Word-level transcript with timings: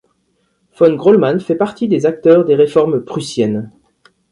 Von 0.77 0.95
Grolman 0.97 1.39
fait 1.39 1.53
partie 1.53 1.87
des 1.87 2.07
acteurs 2.07 2.43
des 2.43 2.55
réformes 2.55 3.01
prussiennes. 3.05 3.69